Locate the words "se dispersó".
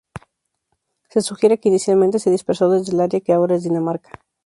2.17-2.71